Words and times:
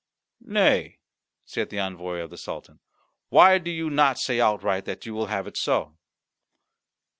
"Nay," 0.47 0.97
said 1.45 1.69
the 1.69 1.77
envoy 1.77 2.21
of 2.21 2.31
the 2.31 2.37
Sultan, 2.39 2.79
"why 3.29 3.59
do 3.59 3.69
you 3.69 3.91
not 3.91 4.17
say 4.17 4.39
outright 4.41 4.85
that 4.85 5.05
you 5.05 5.13
will 5.13 5.27
have 5.27 5.45
it 5.45 5.57
so?" 5.57 5.95